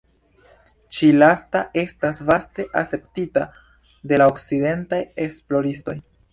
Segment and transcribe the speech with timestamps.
[0.97, 3.45] Ĉi-lasta estas vaste akceptita
[4.13, 5.99] de la okcidentaj esploristoj.